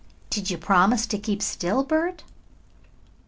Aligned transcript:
"Did 0.31 0.49
you 0.49 0.57
promise 0.57 1.05
to 1.05 1.19
keep 1.19 1.43
still, 1.43 1.83
Bert?" 1.83 2.23